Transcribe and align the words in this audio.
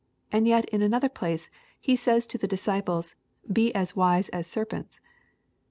And 0.31 0.47
yet 0.47 0.67
in 0.71 0.81
another 0.81 1.09
place 1.09 1.51
He 1.79 1.95
says 1.95 2.25
to 2.25 2.39
the 2.39 2.47
disciples," 2.47 3.13
Be 3.53 3.71
wise 3.93 4.29
as 4.29 4.47
serpents." 4.47 4.99